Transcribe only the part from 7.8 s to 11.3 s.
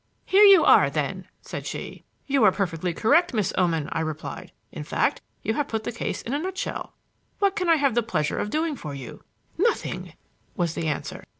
the pleasure of doing for you?" "Nothing," was the answer.